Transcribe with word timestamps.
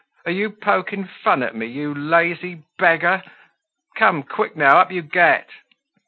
Are 0.25 0.31
you 0.31 0.49
poking 0.49 1.05
fun 1.23 1.43
at 1.43 1.53
me, 1.55 1.67
you 1.67 1.93
lazy 1.93 2.63
beggar? 2.79 3.21
Come, 3.97 4.23
quick 4.23 4.55
now, 4.55 4.79
up 4.79 4.91
you 4.91 5.03
get!" 5.03 5.47